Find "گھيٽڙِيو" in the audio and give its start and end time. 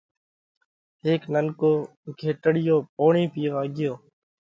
2.19-2.77